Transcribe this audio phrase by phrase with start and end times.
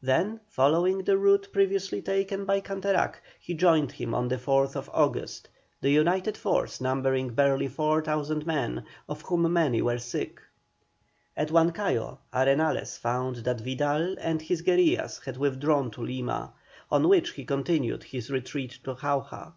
[0.00, 5.50] Then following the route previously taken by Canterac, he joined him on the 4th August,
[5.82, 10.40] the united force numbering barely 4,000 men, of whom many were sick.
[11.36, 16.54] At Huancayo Arenales found that Vidal and his guerillas had withdrawn to Lima,
[16.90, 19.52] on which he continued his retreat to Jauja.